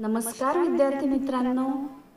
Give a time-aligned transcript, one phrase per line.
[0.00, 1.66] नमस्कार विद्यार्थी मित्रांनो.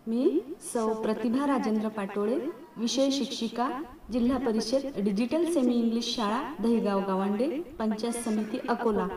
[0.07, 0.39] मी
[0.73, 2.39] सौ प्रतिभा राजेंद्र पाटोळे
[2.77, 3.69] विषय शिक्षिका
[4.13, 7.47] जिल्हा परिषद डिजिटल सेमी इंग्लिश शाळा दहिगाव गावंडे
[7.79, 9.07] पंचायत समिती अकोला.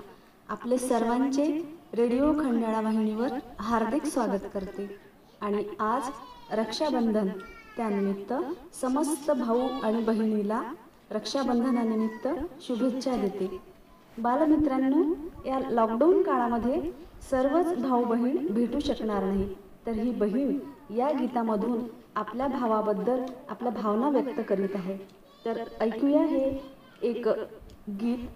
[0.49, 1.47] आपले सर्वांचे
[1.95, 3.29] रेडिओ खंडाळा वाहिनीवर
[3.61, 4.99] हार्दिक स्वागत करते.
[5.41, 6.03] आणि आज
[6.53, 7.29] रक्षाबंधन
[7.77, 8.35] त्यानिमित्त
[8.81, 10.62] समस्त भाऊ आणि बहिणीला
[11.11, 12.29] रक्षाबंधनानिमित्त
[12.61, 13.73] शुभेच्छा देते.
[14.19, 15.03] बालमित्रांनो
[15.47, 16.93] या लॉकडाऊन काळामध्ये
[17.30, 19.55] सर्वच भाऊ बहीण भेटू शकणार नाही.
[19.87, 20.59] तर ही बहीण
[20.97, 21.79] या गीतामधून
[22.16, 24.97] आपल्या भावाबद्दल आपल्या भावना व्यक्त करीत आहे.
[25.45, 26.61] तर ऐकूया हे
[27.02, 27.29] एक
[28.01, 28.29] गीत.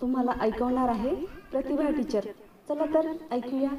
[0.00, 1.14] तुम्हाला ऐकवणार आहे
[1.50, 2.20] प्रतिभा टीचर
[2.68, 3.70] चला तर ऐकूया.